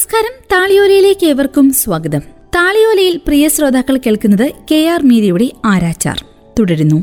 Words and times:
നമസ്കാരം. 0.00 0.44
താളിയോലയിലേക്ക് 0.52 1.26
ഏവർക്കും 1.26 1.72
സ്വാഗതം. 1.72 2.20
താളിയോലയിൽ 2.54 3.16
പ്രിയ 3.16 3.48
ശ്രോതാക്കൾ 3.48 3.96
കേൾക്കുന്നത് 3.96 4.52
കെ 4.70 4.88
ആർ 4.88 5.02
മീരയുടെ 5.02 5.50
ആരാച്ചാർ. 5.64 6.24
തുടരുന്നു. 6.58 6.96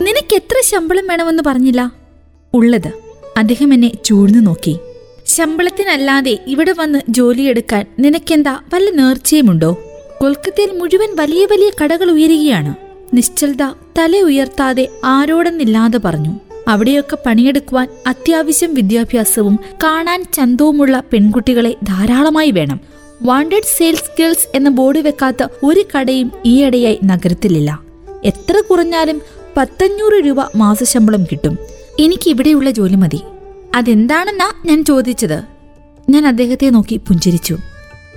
നിനക്ക് 0.00 0.34
എത്ര 0.34 0.54
ശമ്പളം 0.64 1.06
വേണമെന്ന് 1.06 1.42
പറഞ്ഞില്ല? 1.46 1.92
ഉള്ളത്. 2.54 2.92
അദ്ദേഹം 3.36 3.74
എന്നെ 3.74 3.92
ചൂഴ്ന്നു 4.04 4.38
നോക്കി. 4.38 4.78
ശമ്പളത്തിനല്ലാതെ 5.26 6.38
ഇവിടെ 6.46 6.72
വന്ന് 6.72 7.00
ജോലിയെടുക്കാൻ 7.08 7.86
നിനക്കെന്താ 7.98 8.58
വല്ല 8.74 8.90
നേർച്ചയുമുണ്ടോ? 8.90 9.78
കൊൽക്കത്തയിൽ 10.20 10.78
മുഴുവൻ 10.78 11.16
വലിയ 11.16 11.44
വലിയ 11.44 11.70
കടകൾ 11.84 12.10
ഉയരുകയാണ്. 12.10 12.74
നിശ്ചലത 13.16 13.62
തല 13.98 14.16
ഉയർത്താതെ 14.16 14.88
ആരോടെന്നില്ലാതെ 15.04 15.98
പറഞ്ഞു. 15.98 16.49
അവിടെയൊക്കെ 16.70 17.18
പണിയെടുക്കുവാൻ 17.26 17.88
അത്യാവശ്യം 18.06 18.74
വിദ്യാഭ്യാസവും 18.74 19.58
കാണാൻ 19.84 20.24
ചന്തവുമുള്ള 20.32 21.02
പെൺകുട്ടികളെ 21.12 21.76
ധാരാളമായി 21.82 22.50
വേണം. 22.50 22.80
വാണ്ടഡ് 23.22 23.76
സെയിൽസ് 23.78 24.10
ഗേൾസ് 24.18 24.56
എന്ന 24.56 24.68
ബോർഡ് 24.68 24.98
വെക്കാത്ത 24.98 25.46
ഒരു 25.62 25.84
കടയും 25.96 26.32
ഈയിടെയായി 26.46 26.98
നഗരത്തിലില്ല. 27.04 27.80
എത്ര 28.24 28.62
കുറഞ്ഞാലും 28.70 29.22
പത്തഞ്ഞൂറ് 29.56 30.26
രൂപ 30.26 30.36
മാസശമ്പളം 30.56 31.24
കിട്ടും. 31.24 31.58
എനിക്ക് 32.00 32.30
ഇവിടെയുള്ള 32.30 32.70
ജോലി 32.70 32.94
മതി. 32.94 33.20
അതെന്താണെന്നാ 33.74 34.52
ഞാൻ 34.64 34.84
ചോദിച്ചത്? 34.84 35.42
ഞാൻ 36.08 36.26
അദ്ദേഹത്തെ 36.26 36.70
നോക്കി 36.70 36.96
പുഞ്ചിരിച്ചു. 36.96 37.58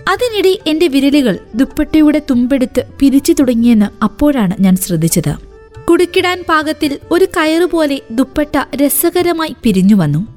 അതിനിടെ 0.07 0.59
എന്റെ 0.67 0.87
വിരലുകൾ 0.87 1.39
ദുപ്പട്ടയുടെ 1.55 2.21
തുമ്പെടുത്ത് 2.29 2.83
പിരിച്ചു 2.99 3.33
തുടങ്ങിയെന്ന് 3.33 3.85
അപ്പോഴാണ് 4.03 4.53
ഞാൻ 4.59 4.75
ശ്രദ്ധിച്ചത്. 4.75 5.52
കുടുക്കിടാൻ 5.89 6.43
പാകത്തിൽ 6.49 6.99
ഒരു 7.11 7.25
കയറുപോലെ 7.25 8.01
ദുപ്പട്ട 8.11 8.75
രസകരമായി 8.75 9.55
പിരിഞ്ഞു 9.63 9.95
വന്നു. 9.95 10.27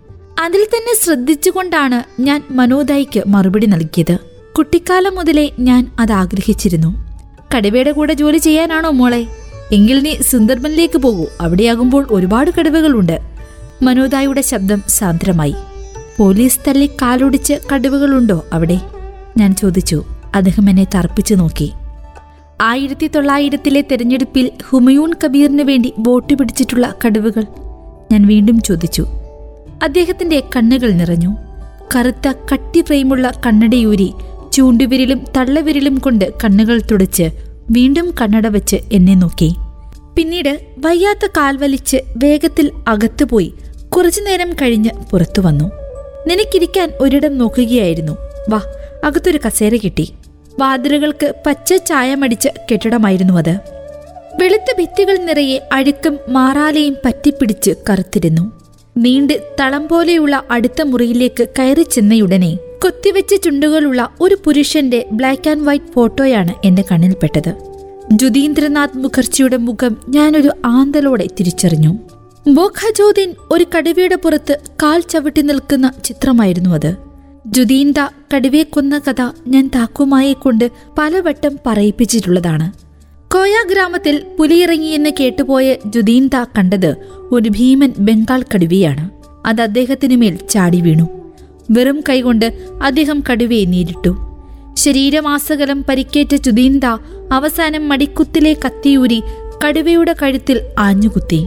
അതിൽ 0.40 0.64
തന്നെ 0.64 1.04
ശ്രദ്ധിച്ചുകൊണ്ടാണ് 1.04 2.22
ഞാൻ 2.22 2.42
മനോദായിക്ക് 2.50 3.22
മറുപടി 3.28 3.66
നൽകിയത്. 3.66 4.18
കുട്ടിക്കാലം 4.58 5.14
മുതലേ 5.14 5.50
ഞാൻ 5.58 5.92
അത് 6.00 6.12
ആഗ്രഹിച്ചിരുന്നു. 6.12 7.18
കടുവയുടെ 7.56 7.92
കൂടെ 7.92 8.12
ജോലി 8.12 8.38
ചെയ്യാനാണോ 8.38 8.90
മോളെ? 8.90 9.26
എങ്കിൽ 9.72 10.00
നീ 10.00 10.14
സുന്ദർബനിലേക്ക് 10.20 10.98
പോകൂ. 10.98 11.26
അവിടെയാകുമ്പോൾ 11.40 12.06
ഒരുപാട് 12.10 12.50
കടുവകളുണ്ട്. 12.50 13.20
മനോദായുടെ 13.82 14.40
ശബ്ദം 14.40 14.82
സാന്ദ്രമായി. 14.88 15.54
പോലീസ് 16.18 16.58
തല്ലി 16.68 16.90
കാലൊടിച്ച് 17.02 17.54
കടുവകളുണ്ടോ 17.74 18.44
അവിടെ? 18.52 18.80
ഞാൻ 19.36 19.54
ചോദിച്ചു. 19.54 20.04
അദ്ദേഹം 20.34 20.70
എന്നെ 20.70 20.84
തർപ്പിച്ചു 20.84 21.34
നോക്കി. 21.34 21.72
ആയിരത്തി 22.60 23.06
തൊള്ളായിരത്തിലെ 23.06 23.80
തെരഞ്ഞെടുപ്പിൽ 23.80 24.50
ഹുമയൂൺ 24.62 25.12
കബീറിന് 25.24 25.62
വേണ്ടി 25.62 25.94
വോട്ട് 25.98 26.34
പിടിച്ചിട്ടുള്ള 26.34 26.94
കടുവകൾ. 27.06 27.44
ഞാൻ 28.12 28.26
വീണ്ടും 28.26 28.62
ചോദിച്ചു. 28.62 29.06
അദ്ദേഹത്തിന്റെ 29.82 30.42
കണ്ണുകൾ 30.56 30.90
നിറഞ്ഞു. 30.90 31.36
കറുത്ത 31.96 32.32
കട്ടി 32.52 32.80
ഫ്രെയിമുള്ള 32.80 33.32
കണ്ണടയൂരി 33.46 34.12
ചൂണ്ടുവിരലും 34.52 35.24
തള്ളവിരലും 35.36 35.98
കൊണ്ട് 35.98 36.32
കണ്ണുകൾ 36.44 36.80
തുടച്ച് 36.90 37.30
വീണ്ടും 37.70 38.14
കണ്ണട 38.20 38.46
വെച്ച് 38.46 38.76
എന്നെ 38.92 39.14
നോക്കി. 39.14 39.54
പിന്നീട് 40.16 40.60
വയ്യാത്ത 40.78 41.26
കാൽവലിച്ച് 41.36 41.96
വേഗത്തിൽ 41.96 42.70
അകത്തുപോയി 42.88 43.54
കുറച്ചു 43.96 44.20
നേരം 44.20 44.52
കഴിഞ്ഞ് 44.52 44.90
പുറത്തു 45.10 45.40
വന്നു. 45.40 45.64
നിനക്കിരിക്കാൻ 46.26 46.92
ഒരിടം 47.00 47.38
നോക്കുകയായിരുന്നു. 47.38 48.12
വാ 48.48 48.60
അകത്തൊരു 49.04 49.38
കസേര 49.46 49.76
കിട്ടി. 49.76 50.12
വാതിലുകൾക്ക് 50.58 51.34
പച്ച 51.46 51.74
ചായമടിച്ച 51.74 52.48
കെട്ടിടമായിരുന്നു 52.72 53.34
അത്. 53.34 53.58
വെളുത്ത 54.40 54.76
ഭിത്തികൾ 54.78 55.16
നിറയെ 55.16 55.68
അഴുക്കും 55.72 56.18
മാറാലയും 56.28 56.96
പറ്റിപ്പിടിച്ച് 57.04 57.70
കറുത്തിരുന്നു. 57.90 58.52
നീണ്ട് 58.96 59.42
തളം 59.60 59.88
പോലെയുള്ള 59.88 60.42
അടുത്ത 60.50 60.82
മുറിയിലേക്ക് 60.82 61.48
കയറി 61.58 61.82
ചെന്നയുടനെ 61.82 62.58
കൊത്തിവെച്ച 62.82 63.34
ചുണ്ടുകളുള്ള 63.34 64.08
ഒരു 64.20 64.36
പുരുഷന്റെ 64.44 65.08
ബ്ലാക്ക് 65.12 65.50
ആൻഡ് 65.50 65.66
വൈറ്റ് 65.66 65.92
ഫോട്ടോയാണ് 65.92 66.54
എന്റെ 66.64 66.84
കണ്ണിൽപ്പെട്ടത്. 66.92 67.54
ജുതീന്ദ്രനാഥ് 68.10 68.98
മുഖർജിയുടെ 68.98 69.56
മുഖം 69.56 69.96
ഞാനൊരു 70.08 70.50
ആന്തലോടെ 70.66 71.26
തിരിച്ചറിഞ്ഞു. 71.40 71.98
ബോഖജോദിൻ 72.48 73.34
ഒരു 73.50 73.66
കടുവയുടെ 73.78 74.14
പുറത്ത് 74.14 74.58
കാൽ 74.82 75.00
ചവിട്ടി 75.00 75.42
നിൽക്കുന്ന 75.42 75.92
ചിത്രമായിരുന്നു 76.04 76.70
അത്. 76.70 77.05
ജുദീന്ത 77.46 77.94
കടുവയെ 78.34 78.62
കൊന്ന 78.62 78.98
കഥ 78.98 79.30
ഞാൻ 79.48 79.70
താക്കുമായെ 79.74 80.32
കൊണ്ട് 80.32 80.70
പലവട്ടം 80.98 81.58
പറയിപ്പിച്ചിട്ടുള്ളതാണ്. 81.66 82.72
കോയ 83.34 83.54
ഗ്രാമത്തിൽ 83.70 84.22
പുലിയിറങ്ങിയെന്ന് 84.38 85.10
കേട്ടുപോയ 85.20 85.74
ജുദീന്ത 85.86 86.44
കണ്ടത് 86.58 86.96
ഒരു 87.32 87.48
ഭീമൻ 87.48 87.92
ബംഗാൾ 87.98 88.44
കടുവയാണ്. 88.54 89.10
അത് 89.46 89.62
അദ്ദേഹത്തിന് 89.62 90.16
മേൽ 90.16 90.38
ചാടി 90.50 90.80
വീണു. 90.80 91.08
വെറും 91.70 92.04
കൈകൊണ്ട് 92.08 92.70
അദ്ദേഹം 92.82 93.22
കടുവയെ 93.32 93.64
നേരിട്ടു. 93.64 94.16
ശരീരമാസകലം 94.74 95.84
പരിക്കേറ്റ 95.88 96.34
ജുദീന്ത 96.34 96.84
അവസാനം 97.32 97.88
മടിക്കുത്തിലെ 97.88 98.56
കത്തിയൂരി 98.64 99.22
കടുവയുടെ 99.66 100.14
കഴുത്തിൽ 100.22 100.60
ആഞ്ഞുകുത്തി. 100.78 101.46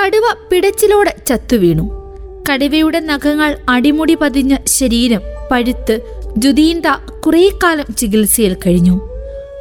കടുവ 0.00 0.22
പിടച്ചിലോടെ 0.50 1.16
ചത്തുവീണു. 1.26 2.05
കടുവയുടെ 2.50 3.00
നഖങ്ങൾ 3.00 3.56
അടിമുടി 3.68 4.14
പതിഞ്ഞ 4.14 4.56
ശരീരം 4.66 5.20
പഴുത്ത് 5.50 6.00
ജുദീന്ത 6.36 6.82
കുറേ 7.20 7.50
കാലം 7.64 7.94
ചികിത്സയിൽ 7.98 8.54
കഴിഞ്ഞു. 8.54 9.00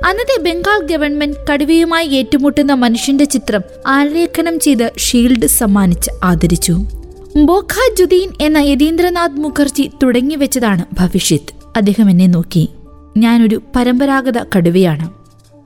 അന്നത്തെ 0.05 0.41
ബംഗാൾ 0.41 0.87
ഗവൺമെന്റ് 0.87 1.37
കടുവയുമായി 1.53 2.07
ഏറ്റുമുട്ടുന്ന 2.07 2.73
മനുഷ്യന്റെ 2.73 3.25
ചിത്രം 3.25 3.61
ആലേഖനം 3.87 4.59
ചെയ്ത് 4.59 4.91
ഷീൽഡ് 4.97 5.47
സമ്മാനിച്ച് 5.47 6.11
ആദരിച്ചു. 6.23 6.85
ബോഖ 7.45 7.95
ജുദീൻ 7.97 8.29
എന്ന 8.41 8.57
യതീന്ദ്രനാഥ് 8.57 9.31
മുഖർജി 9.31 9.91
തുടങ്ങിവെച്ചതാണ് 10.03 10.85
ഭവിഷ്യത്ത്. 10.93 11.53
അദ്ദേഹം 11.77 12.09
എന്നെ 12.09 12.27
നോക്കി. 12.27 12.69
ഞാനൊരു 13.17 13.61
പരമ്പരാഗത 13.75 14.43
കടുവയാണ്. 14.57 15.11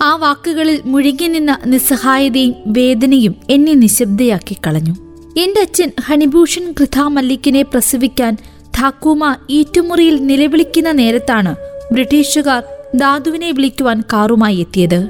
ആ 0.03 0.15
വാക്കുകളിൽ 0.15 0.81
മുഴുകി 0.85 1.27
നിന്ന 1.27 1.59
നിസ്സഹായതയും 1.65 2.55
വേദനയും 2.67 3.35
എന്നെ 3.49 3.73
നിശബ്ദയാക്കി 3.73 4.57
കളഞ്ഞു. 4.67 5.08
എന്റെ 5.39 5.61
അച്ഛൻ 5.61 5.91
ഹണിഭൂഷൺ 6.01 6.73
കൃഥ 6.79 6.99
മല്ലിക്കിനെ 6.99 7.61
പ്രസവിക്കാൻ 7.61 8.37
ധാക്കൂമ 8.77 9.35
ഈറ്റുമുറിയിൽ 9.49 10.15
നിലവിളിക്കുന്ന 10.25 10.91
നേരത്താണ് 10.91 11.55
ബ്രിട്ടീഷുകാർ 11.91 12.63
ദാദുവിനെ 12.95 13.51
വിളിക്കുവാൻ 13.51 14.03
കാറുമായി 14.13 14.55
എത്തിയത്. 14.55 15.09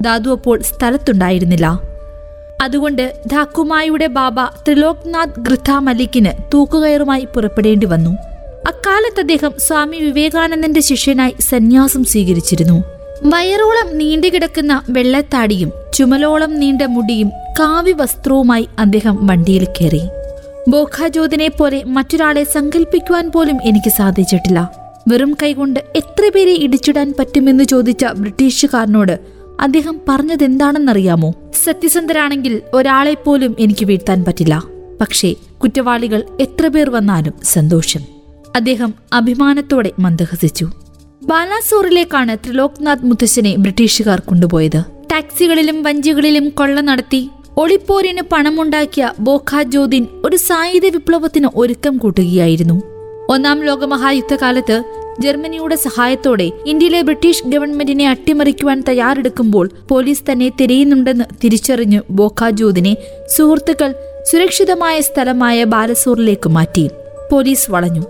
ദാദു 0.00 0.30
അപ്പോൾ 0.30 0.62
സ്ഥലത്തുണ്ടായിരുന്നില്ല. 0.62 1.80
അതുകൊണ്ട് 2.62 3.22
ധാക്കുമായുടെ 3.26 4.06
ബാബ 4.06 4.44
ത്രിലോക്നാഥ് 4.44 5.40
ഗൃഥ 5.40 5.70
മല്ലിക്കിന് 5.70 6.30
തൂക്കുകയറുമായി 6.54 7.24
പുറപ്പെടേണ്ടി 7.24 7.86
വന്നു. 7.86 8.10
അക്കാലത്ത് 8.68 9.20
അദ്ദേഹം 9.20 9.52
സ്വാമി 9.58 9.96
വിവേകാനന്ദന്റെ 9.96 10.80
ശിഷ്യനായി 10.80 11.34
സന്യാസം 11.40 12.04
സ്വീകരിച്ചിരുന്നു. 12.04 12.84
വയറോളം 13.22 13.98
നീണ്ടുകിടക്കുന്ന 13.98 14.82
വെള്ളത്താടിയും 14.90 15.72
ചുമലോളം 15.94 16.54
നീണ്ട 16.54 16.82
മുടിയും 16.82 17.30
കാവി 17.60 17.92
വസ്ത്രവുമായി 17.92 18.68
അദ്ദേഹം 18.78 19.26
വണ്ടിയിൽ 19.26 19.64
കയറി. 19.64 20.00
ബോഖാജ്യോതിനെ 20.68 21.48
പോലെ 21.48 21.84
മറ്റൊരാളെ 21.84 22.44
സങ്കല്പിക്കുവാൻ 22.44 23.30
പോലും 23.30 23.58
എനിക്ക് 23.62 23.90
സാധിച്ചിട്ടില്ല. 23.90 24.70
വെറും 25.08 25.36
കൈകൊണ്ട് 25.42 25.80
എത്ര 25.96 26.30
പേരെ 26.34 26.52
ഇടിച്ചിടാൻ 26.52 27.14
പറ്റുമെന്ന് 27.18 27.64
ചോദിച്ച 27.64 28.04
ബ്രിട്ടീഷുകാരനോട് 28.04 29.18
അദ്ദേഹം 29.60 30.00
പറഞ്ഞതെന്താണെന്നറിയാമോ? 30.08 31.32
സത്യസന്ധരാണെങ്കിൽ 31.64 32.62
ഒരാളെ 32.74 33.14
പോലും 33.14 33.56
എനിക്ക് 33.58 33.84
വീഴ്ത്താൻ 33.86 34.24
പറ്റില്ല. 34.24 34.62
പക്ഷേ 35.00 35.34
കുറ്റവാളികൾ 35.62 36.22
എത്ര 36.40 36.66
പേർ 36.66 36.90
വന്നാലും 36.90 37.34
സന്തോഷം. 37.44 38.00
അദ്ദേഹം 38.56 38.94
അഭിമാനത്തോടെ 39.12 39.92
മന്ദഹസിച്ചു. 39.98 40.70
ബാലാസോറിലേക്കാണ് 41.22 42.36
ത്രിലോക്നാഥ് 42.44 43.06
മുത്തശ്ശനെ 43.06 43.54
ബ്രിട്ടീഷുകാർ 43.56 44.20
കൊണ്ടുപോയത്. 44.20 44.84
ടാക്സികളിലും 45.12 45.82
വഞ്ചികളിലും 45.82 46.48
കൊള്ള 46.48 46.80
നടത്തി 46.80 47.30
ഒളിപ്പോരിന് 47.58 48.22
പണമുണ്ടാക്കിയ 48.32 49.12
ബോഖാജോദിൻ 49.18 50.06
ഒരു 50.24 50.36
സായുധ 50.36 50.84
വിപ്ലവത്തിന് 50.84 51.48
ഒരുക്കം 51.56 51.96
കൂട്ടുകയായിരുന്നു. 51.96 52.82
ഒന്നാം 53.28 53.64
ലോകമഹായുദ്ധകാലത്ത് 53.64 54.82
ജർമ്മനിയുടെ 55.20 55.74
സഹായത്തോടെ 55.74 56.50
ഇന്ത്യയിലെ 56.66 57.02
ബ്രിട്ടീഷ് 57.02 57.44
ഗവൺമെന്റിനെ 57.46 58.08
അട്ടിമറിക്കുവാൻ 58.08 58.82
തയ്യാറെടുക്കുമ്പോൾ 58.88 59.70
പോലീസ് 59.88 60.22
തന്നെ 60.32 60.48
തിരയുന്നുണ്ടെന്ന് 60.48 61.24
തിരിച്ചറിഞ്ഞു 61.44 62.00
ബോക്കാജൂദിനെ 62.10 62.96
സുഹൃത്തുക്കൾ 63.28 63.94
സുരക്ഷിതമായ 64.30 65.00
സ്ഥലമായ 65.00 65.64
ബാലസൂറിലേക്ക് 65.64 66.48
മാറ്റി. 66.48 66.90
പോലീസ് 67.32 67.70
വളഞ്ഞു. 67.70 68.02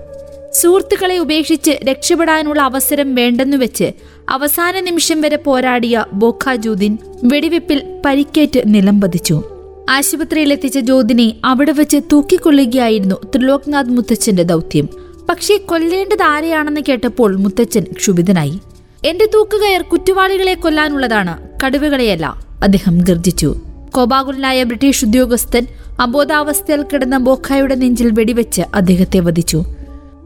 സുഹൃത്തുക്കളെ 0.52 1.19
ഉപേക്ഷിച്ച് 1.19 1.70
രക്ഷപ്പെടാനുള്ള 1.70 2.61
അവസരം 2.62 3.14
വേണ്ടെന്നു 3.14 3.56
വെച്ച് 3.56 3.93
അവസാന 4.29 4.81
നിമിഷം 4.81 5.20
വരെ 5.20 5.37
പോരാടിയ 5.37 6.05
ബോഖ 6.12 6.55
ജൂദിൻ 6.55 6.99
വെടിവെപ്പിൽ 7.25 7.82
പരിക്കേറ്റ് 8.06 8.62
നിലംപതിച്ചു 8.67 9.43
ആശുപത്രിയിലെത്തിച്ച 9.91 10.79
ജ്യോതിനെ 10.79 11.37
അവിടെ 11.44 11.73
വെച്ച് 11.73 11.97
തൂക്കിക്കൊള്ളുകയായിരുന്നു 12.12 13.17
ത്രിലോക്നാഥ് 13.37 13.88
മുത്തച്ഛന്റെ 13.88 14.43
ദൗത്യം. 14.43 14.88
പക്ഷേ 15.29 15.56
കൊല്ലേണ്ടത് 15.56 16.23
ആരെയാണെന്ന് 16.23 16.81
കേട്ടപ്പോൾ 16.88 17.37
മുത്തച്ഛൻ 17.37 17.85
ക്ഷുഭിതനായി. 17.97 18.61
എന്റെ 19.05 19.26
തൂക്കുകയർ 19.35 19.82
കുറ്റവാളികളെ 19.82 20.55
കൊല്ലാനുള്ളതാണ് 20.55 21.35
കടുവകളെയല്ല 21.64 22.26
അദ്ദേഹം 22.62 22.99
ഗർജിച്ചു. 22.99 23.56
കോപാകുലനായ 23.91 24.64
ബ്രിട്ടീഷ് 24.64 25.05
ഉദ്യോഗസ്ഥൻ 25.05 25.67
അബോധാവസ്ഥയിൽ 26.00 26.82
കിടന്ന 26.82 27.19
ബോഖായുടെ 27.19 27.75
നെഞ്ചിൽ 27.75 28.11
വെടിവെച്ച് 28.11 28.62
അദ്ദേഹത്തെ 28.75 29.20
വധിച്ചു. 29.20 29.64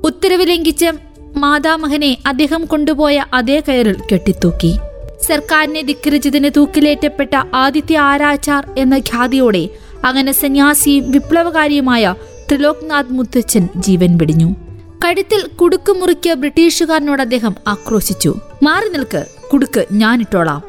ഉത്തരവ് 0.05 0.49
ലംഘിച്ച 0.49 0.85
മാതാമഹനെ 1.37 2.19
അദ്ദേഹം 2.27 2.65
കൊണ്ടുപോയ 2.65 3.25
അതേ 3.35 3.63
കയറിൽ 3.69 3.97
കെട്ടിത്തൂക്കി. 4.13 4.79
സർക്കാരിനെ 5.27 5.83
ധിക്കരിച്ചതിന് 5.83 6.51
തൂക്കിലേറ്റപ്പെട്ട 6.57 7.31
ആദിത്യ 7.55 7.99
ആരാച്ചാർ 7.99 8.75
എന്ന 8.79 8.95
ഖ്യാതിയോടെ 8.95 9.69
അങ്ങനെ 10.05 10.33
സന്യാസിയും 10.33 11.11
വിപ്ലവകാരിയുമായ 11.11 12.15
ത്രിലോക്നാഥ് 12.51 13.13
മുത്തച്ഛൻ 13.13 13.69
ജീവൻ 13.77 14.19
പിടിഞ്ഞു 14.19 14.55
കഴുത്തിൽ 15.05 15.47
കുടുക്ക് 15.57 15.93
മുറിക്കിയ 15.93 16.35
ബ്രിട്ടീഷുകാരനോട് 16.35 17.23
അദ്ദേഹം 17.23 17.55
ആക്രോശിച്ചു. 17.69 18.35
മാറി 18.63 18.89
നിൽക്ക് 18.89 19.25
കുടുക്ക് 19.53 19.85
ഞാനിട്ടോളാം. 19.93 20.63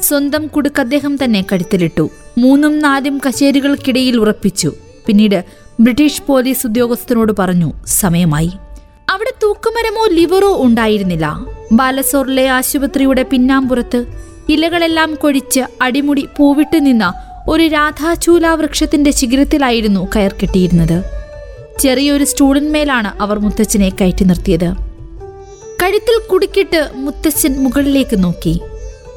സ്വന്തം 0.00 0.46
കുടുക്ക് 0.46 0.80
അദ്ദേഹം 0.80 1.18
തന്നെ 1.24 1.44
കഴുത്തിലിട്ടു. 1.52 2.10
മൂന്നും 2.38 2.78
നാലും 2.78 3.20
കശേരികൾക്കിടയിൽ 3.26 4.16
ഉറപ്പിച്ചു. 4.16 4.72
പിന്നീട് 5.06 5.44
ബ്രിട്ടീഷ് 5.80 6.22
പോലീസ് 6.22 6.66
ഉദ്യോഗസ്ഥനോട് 6.66 7.32
പറഞ്ഞു 7.38 7.72
സമയമായി. 7.86 8.50
അവിടെ 9.26 9.38
തൂക്കുമരമോ 9.42 10.06
ലിവറോ 10.06 10.62
ഉണ്ടായിരുന്നില്ല. 10.62 11.46
ബാലസോറിലെ 11.72 12.48
ആശുപത്രിയുടെ 12.48 13.22
പിന്നാമ്പുറത്ത് 13.22 14.06
ഇലകളെല്ലാം 14.48 15.14
കൊഴിച്ച് 15.14 15.60
അടിമുടി 15.82 16.28
പൂവിട്ട് 16.38 16.86
നിന്ന 16.86 17.12
ഒരു 17.48 17.62
രാധാചൂല 17.62 18.46
വൃക്ഷത്തിന്റെ 18.46 19.10
ശിഖരത്തിലായിരുന്നു 19.10 20.08
കയർ 20.16 20.34
കെട്ടിയിരുന്നത്. 20.42 21.04
ചെറിയൊരു 21.80 22.24
സ്റ്റൂളിന്മേലാണ് 22.24 23.22
അവർ 23.22 23.38
മുത്തച്ഛനെ 23.38 23.88
കയറ്റി 23.88 24.24
നിർത്തിയത്. 24.24 24.74
കഴുത്തിൽ 25.82 26.28
കുടുക്കിട്ട് 26.32 26.90
മുത്തച്ഛൻ 26.94 27.64
മുകളിലേക്ക് 27.64 28.24
നോക്കി. 28.24 28.60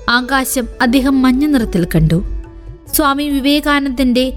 ആകാശം 0.10 0.68
അദ്ദേഹം 0.82 1.22
മഞ്ഞ 1.22 1.46
നിറത്തിൽ 1.46 1.86
കണ്ടു. 1.86 2.24
സ്വാമി 2.94 3.24
വിവേകാനന്ദന്റെ 3.24 4.34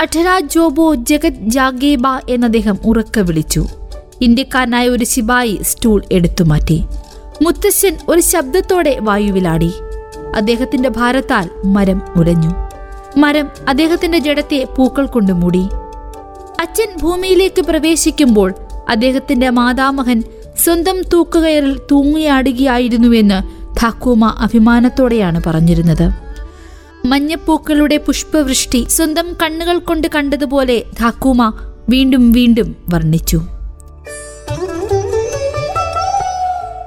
അഠരാ 0.00 0.40
ജോബോ 0.40 0.94
ജഗത് 0.94 1.40
ജാഗേബ 1.40 2.06
എന്നദ്ദേഹം 2.28 2.78
ഉറക്കെ 2.84 3.20
വിളിച്ചു. 3.20 3.66
ഇന്ത്യക്കാരനായ 4.22 4.88
ഒരു 4.88 5.04
ശിപായി 5.04 5.58
സ്റ്റൂൾ 5.62 6.02
എടുത്തു 6.12 6.44
മാറ്റി. 6.44 6.82
മുത്തശ്ശൻ 7.42 7.96
ഒരു 8.08 8.20
ശബ്ദത്തോടെ 8.20 8.98
വായുവിലാടി. 9.00 9.72
അദ്ദേഹത്തിന്റെ 10.36 10.88
ഭാരത്താൽ 10.88 11.48
മരം 11.64 12.02
ഉലഞ്ഞു 12.16 12.50
മരം 13.18 13.48
അദ്ദേഹത്തിന്റെ 13.68 14.18
ജഡത്തെ 14.18 14.66
പൂക്കൾ 14.78 15.06
കൊണ്ട് 15.06 15.32
മൂടി. 15.32 15.62
അച്ഛൻ 16.60 16.98
ഭൂമിയിലേക്ക് 17.02 17.62
പ്രവേശിക്കുമ്പോൾ 17.62 18.54
അദ്ദേഹത്തിന്റെ 18.88 19.50
മാതാമഹൻ 19.50 20.22
സ്വന്തം 20.64 21.02
തൂക്കുകയറിൽ 21.12 21.80
തൂങ്ങിയാടുകയായിരുന്നുവെന്ന് 21.90 23.38
ഠാക്കൂമ 23.82 24.24
അഭിമാനത്തോടെയാണ് 24.38 25.42
പറഞ്ഞിരുന്നത്. 25.46 26.10
മഞ്ഞപ്പൂക്കളുടെ 27.06 27.96
പുഷ്പവൃഷ്ടി 27.96 28.86
സ്വന്തം 28.88 29.36
കണ്ണുകൾ 29.42 29.78
കൊണ്ട് 29.78 30.08
കണ്ടതുപോലെ 30.14 30.82
ധാക്കൂമ 31.00 31.52
വീണ്ടും 31.88 32.32
വീണ്ടും 32.32 32.76
വർണിച്ചു. 32.94 33.40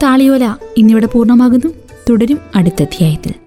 താളിയോല 0.03 0.55
ഇന്നിവിടെ 0.77 1.05
പൂർണമാകുന്നു. 1.05 1.73
തുടരും 2.09 2.39
അടുത്ത 2.55 2.81
അധ്യായത്തിൽ. 2.81 3.44